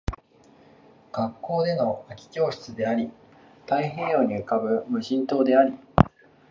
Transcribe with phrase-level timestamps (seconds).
[1.11, 3.11] 学校での空き教室であり、
[3.67, 5.77] 太平洋に浮ぶ無人島であり